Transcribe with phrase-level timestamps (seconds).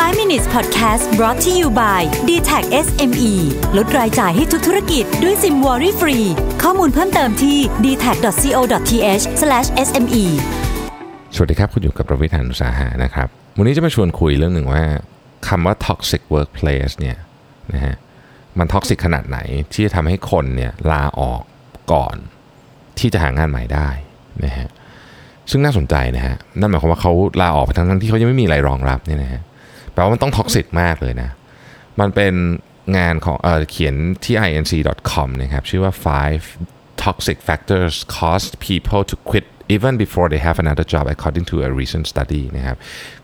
[0.00, 3.32] 5 minutes podcast brought to you by d t a c SME
[3.76, 6.18] ลดรายจ่ายให้ทุกธุรกิจด้วยซิม Worry Free
[6.62, 9.22] ข้อมูลเพิ่มเติมที่ d t a c c o t h
[9.86, 10.24] s m e
[11.34, 13.28] สวัสดีครับ คุณอยู่กับผมรวิศ หาญอุตสาหะนะครับ
[13.58, 14.84] วันนี้จะมาชวนคุยเรื่องหนึ่งว่า
[15.48, 17.18] คำว่า toxic workplace เนี่ย
[17.74, 17.96] นะฮะ
[18.58, 19.38] มัน toxic ขนาดไหน
[19.72, 21.42] ที่จะทำให้คนเนี่ยลาออก
[21.92, 22.16] ก่อน
[22.98, 23.88] ที่จะหางานใหม่ได้
[24.44, 24.68] นะฮะ
[25.50, 29.42] ซึ่งน่าสนใจนะฮะนั่นหมายความว่าเขาลาออกไปทั้งที่เขายังไม่มีอะไรรองรับเนี่ยนะฮะ
[29.92, 31.30] แปลว่ามันต้อง toxic มากเลยนะ
[32.00, 32.34] มันเป็น
[32.98, 36.42] งานของเอเขียนที่ inc.com นะครับ ชื่อว่า five
[37.04, 41.68] toxic factors cause people to quit even before they have another job according to a
[41.80, 42.76] recent study นะครับ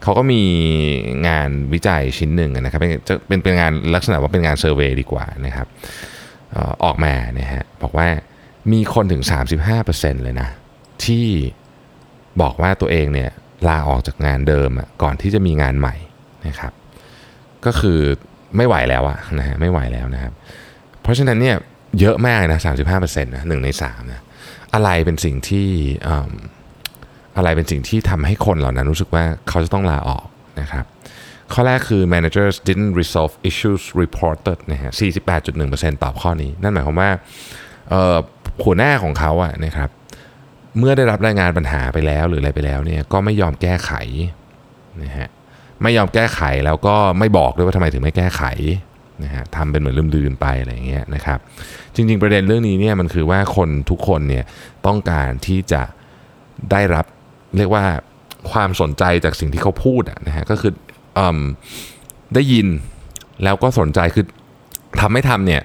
[0.02, 0.42] เขาก็มี
[1.28, 5.66] งานวิจัยชิ้นหนึ่งนะครับเป็นจะเป็นเป็นงานลักษณะว่าเป็นงาน survey ดีกว่านะครับ
[6.84, 8.08] ออกมานะฮะบอกว่า
[8.72, 9.22] มีคนถึง
[9.72, 10.48] 35%เลยนะ
[11.04, 11.26] ที่
[12.42, 13.30] บอกว่าตัวเองเนี่ย
[13.68, 14.70] ลาออกจากงานเดิม
[15.02, 15.94] ก่อนที่จะมีงานใหม่
[16.46, 16.72] นะครับ
[17.66, 17.98] ก็คือ
[18.56, 20.32] ไม่ไหวแล้วอะนะฮะไม่ไหวแล้วนะครับ
[21.02, 21.56] เพราะฉะนั้นเนี่ย
[22.00, 22.60] เยอะมากนะ
[22.92, 24.22] 35%นะหนึ่งในสามนะ
[24.74, 25.68] อะไรเป็นสิ่งที่
[26.06, 26.10] อ
[27.36, 30.26] อะไรเป็นสิ่งที่ทำให้คนเหล่านั้นรู้สึกว่าเขาจะต้องลาออก
[30.60, 30.84] นะครับ
[31.52, 34.90] ข้อแรกคือ managers didn't resolve issues reported นะฮะ
[35.46, 37.10] 48.1%ตอบข้อนี้ นั่นหมายความว่า
[38.64, 39.90] หัวหน้าของเขาอะนะครับ
[40.78, 43.92] เมื่อได้รับรายงานปัญหาไปแล้วหรืออะไรไปแล้วเนี่ย ก็ไม่ยอมแก้ไข
[45.04, 45.28] นะฮะ
[45.82, 48.42] ไม่ยอมแก้ไขแล้วก็ไม่บอกด้วยว่าทำไมถึงไม่แก้ไข
[49.24, 51.38] นะฮะทำเป็นเหมือนลืมๆไปอะไรอย่างเงี้ยนะครับ
[51.94, 54.44] จริง ๆ ประเด็นเรื่องนี้เนี่ยมันคือว่าคนทุกคนเนี่ย
[54.86, 55.82] ต้องการที่จะ
[56.70, 57.06] ได้รับ
[57.56, 57.84] เรียกว่า
[58.50, 60.72] ความสนใจจากสิ่งที่เขาพูดนะฮะก็คือ
[61.18, 61.20] อ
[62.34, 62.66] ได้ยิน
[63.44, 64.24] แล้วก็สนใจคือ
[65.00, 65.62] ทำไม่ทำเนี่ย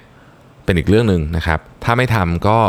[0.65, 2.59] เป็นอีกเรื่องหนึ่งนะครับ ถ้าไม่ทำก็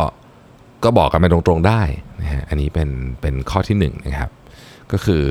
[0.84, 1.82] ก็บอกกันไปตรงๆได้
[2.20, 2.88] นะฮะอันนี้เป็น
[3.20, 4.30] เป็นข้อที่หนึ่งนะครับ
[4.92, 5.22] ก็คือ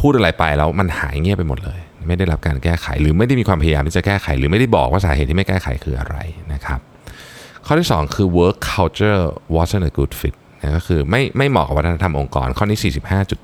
[0.00, 6.16] พูดอะไรไปแล้วมันหายเงียบไปหมดเลย ไม่ได้รับการแก้ไข หรือไม่ได้มีความพยายามที่จะแก้ไข หรือไม่ได้บอกว่าสาเหตุที่ไม่แก้ไขคืออะไร
[6.52, 6.80] นะครับ
[7.66, 9.22] ข้อที่ 2 คือ work culture
[9.56, 12.78] wasn't a good fit นะก็คือไม่ไม่เหมาะกับวัฒนธรรมองค์กร ข้อนี้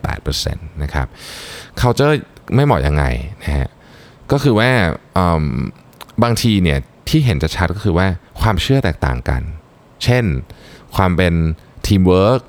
[0.09, 1.07] 45.8%นะครับ
[1.81, 2.15] culture
[2.55, 3.05] ไม่เหมาะยังไง
[3.43, 3.69] นะฮะ
[4.33, 4.71] ก็คือว่า
[6.23, 6.79] บางทีเนี่ย
[7.09, 8.07] ที่เห็นจะชัดก็คือว่า
[8.41, 9.43] ความเชื่อแตกต่างกัน
[10.05, 10.25] เช่น
[10.97, 11.35] ความเป็น
[11.87, 12.41] ทีมเวิร์ก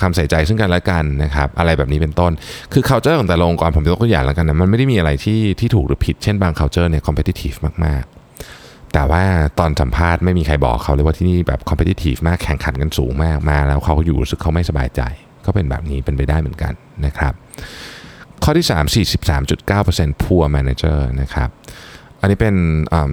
[0.00, 2.32] คำใส่ใจซึ่งกันและกันนะครับอะไรแบบนี้เป็นต้น
[2.72, 9.24] คือ culture ของแต่ละองค์กรผมยกตัวอย่างแล้วกันนะมันไม่ได้มีอะไรที่ที่ถูกหรือผิด เช่นบาง culture เนี่ย competitive มากๆ แต่ว่า
[9.58, 15.00] ตอนสัมภาษณ์ไม่มีใครบอกเขาเลยว่าที่นี่แบบ competitive มากแข่งขันกันสูงมากมา แล้วเขาอยู่รู้สึกเขาไม่สบายใจ
[15.46, 16.72] ก็เป็นแบบนี้เป็นไปได้เหมือนกัน
[17.06, 17.32] นะครับ
[18.44, 19.06] ข้อที่ 3
[19.56, 21.48] 43.9% poor manager นะครับ
[22.20, 22.54] อันนี้เป็น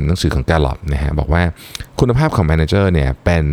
[0.06, 1.44] หนังสือของ Gallup นะฮะบอกว่า
[2.00, 3.46] คุณภาพของ manager เนี่ยเป็น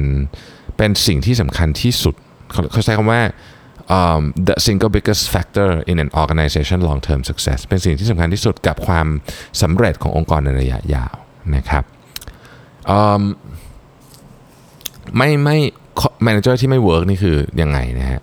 [0.76, 2.14] เป็นสิ่งที่สำคัญที่สุด
[2.72, 3.22] เขาใช้คำว่า
[3.96, 9.06] um, the single biggest factor in an organization long term success เป็นสิ่งที่สำคัญที่สุดกับความ
[9.62, 11.14] สำเร็จขององค์กรในระยะยาว
[11.56, 11.84] นะครับ
[12.90, 13.22] อืม
[15.16, 15.58] ไม่ไม่
[16.26, 18.20] manager ที่ไม่ work นี่คือยังไงนะฮะ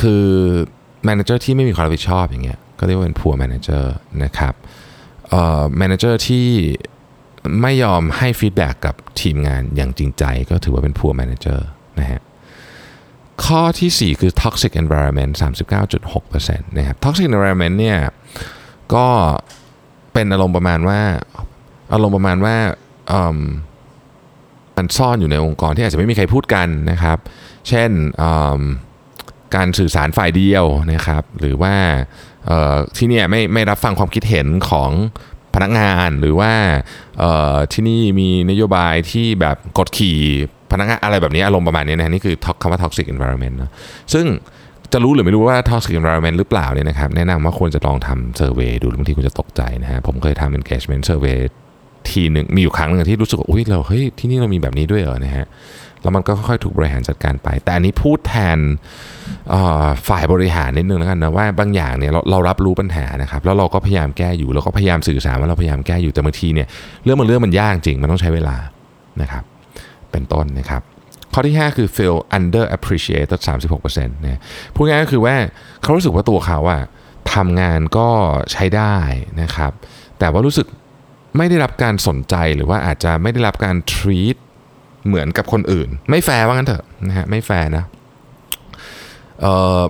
[0.00, 0.24] คือ
[1.08, 3.84] manager ที่ไม่มีความรับผิดชอบอย่างเงี้ยก็เรียกว่าเป็น poor manager
[4.24, 4.54] นะครับ
[5.28, 6.46] เอ่อ manager ที่
[7.60, 11.60] ไม่ยอมให้ feedback กับทีมงานอย่างจริงใจ ก็ถือว่าเป็น poor manager
[12.00, 12.20] นะฮะ
[13.44, 15.32] ข้อทีสี่ 4 คือ toxic environment
[16.00, 17.98] 39.6%นะครับ toxic environment เนี่ย
[18.94, 19.06] ก็
[20.12, 21.00] เป็นอารมณ์ประมาณว่า
[21.92, 22.56] อารมณ์ประมาณว่า
[23.34, 23.36] ม
[24.76, 27.18] มันซ่อนอยู่ในองค์กรที่อาจจะไม่มีใครพูดกันนะครับ
[27.68, 27.90] เช่น
[29.54, 31.74] การสื่อสารฝ่ายเดียวนะครับ หรือว่า
[32.96, 34.90] ที่นี่ไม่ไม่รับฟังความคิดเห็นของ
[35.54, 36.52] พนักงานหรือว่า
[37.72, 40.20] ที่นี่มีนโยบายที่แบบกดขี่
[40.72, 43.70] พนักงานอะไรแบบนี้อารมณ์ประมาณนี้นะนี่คือคำว่า toxic environment เนะ
[44.14, 44.26] ซึ่ง
[44.92, 51.38] จะรู้หรือไม่รู้ว่า toxic environment หรือเปล่าเนี่ยนะครับแนะนำว่าควรจะลองทำเซอร์เวยดูบางทีคุณจะตกใจนะฮะผมเคยทำ engagement survey
[52.10, 55.46] ทีหนึ่งมีอยู่ครั้งหนึ่งที่รู้สึกว่าอุ้ยเราเฮ้ยที่นี่เรามีแบบนี้ด้วยเหรอนะฮะ
[56.02, 58.58] แล้วมันก็ค่อยๆถูกบริหารจัดการไป แต่อันนี้พูดแทน
[60.08, 66.66] ฝ่ายบริหารนิดนึงแล้วกันนะว่าบางอย่างเนี่ยเราเรารับรู้ปัญหานะครับแล้วเราก็พยายามแก้อยู่เราก็พยายามสื่อสารว่าเราพยายามแก้อยู่แต่บางทีเนี่ย
[67.04, 68.56] เรื่องมันเรื่องมันยากจริงมันต้องใช้เวลา
[69.22, 69.44] นะครับ
[70.12, 70.82] เป็นต้นนะครับ
[71.32, 73.40] ข้อที่ 5 คือ feel under appreciated
[73.78, 74.40] 36%นะ
[74.74, 75.36] พูดง่ายก็คือว่า
[75.82, 76.82] เขารู้สึกว่าตัวเขาอะ
[77.34, 78.08] ทำงานก็
[78.52, 78.96] ใช้ได้
[79.42, 79.72] นะครับ
[80.18, 80.66] แต่ว่ารู้สึก
[81.36, 84.36] ไม่ได้รับการสนใจหรือว่าอาจจะไม่ได้รับการ treat
[85.06, 87.84] เหมือนกับคนอื่น ไม่แฟร์ว่างั้นเถอะนะฮะไม่แฟร์นะ
[89.40, 89.80] เอ่อ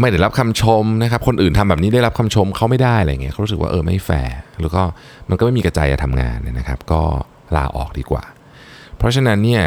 [0.00, 4.82] ไม่ได้รับคำชมนะครับ คนอื่นทำแบบนี้ได้รับคำชมเขาไม่ได้อะไรเงี้ยเขารู้สึกว่าเออไม่แฟร์แล้วก็
[5.28, 7.02] มันก็ไม่มีกระจิตกระใจจะทำงานเนี่ยนะครับ ก็
[7.56, 8.24] ลาออกดีกว่า
[8.98, 9.64] เพราะฉะนั้นเนี่ย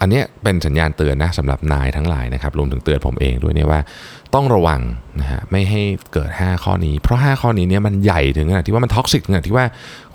[0.00, 3.80] อันนี้เป็นสัญญาณเตือนนะสำหรับนายทั้งหลายนะครับรวมถึงเตือนผมเองด้วยเนี่ยว่า
[4.34, 4.80] ต้องระวัง
[5.20, 5.82] นะฮะไม่ให้
[6.12, 9.66] เกิด 5 ข้อนี้ เพราะ 5 ข้อนี้เนี่ยมันใหญ่ถึงขนาดที่ว่ามันท็อกซิกถึงขนาดที่ว่า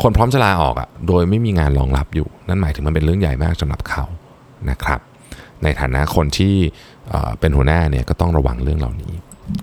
[0.01, 4.03] คนพร้อมจะลาออกอะ่ะโดยไม่มีงานรองรับอยู่ นั่นหมายถึงมันเป็นเรื่องใหญ่มากสำหรับเขา
[4.69, 4.99] นะครับ
[5.63, 6.55] ในฐานะคนที่
[7.09, 9.13] เอ่อเป็นหัวหน้าเนี่ยก็ต้องระวังเรื่องเหล่านี้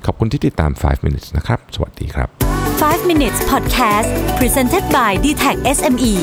[0.07, 2.29] ขอบคุณที่ติดตาม 5 minutes นะครับ สวัสดีครับ
[2.71, 6.15] 5 minutes podcast presented by d t e c h SME